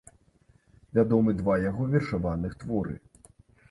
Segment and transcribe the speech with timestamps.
[0.99, 3.01] Вядомы два яго вершаваных творы.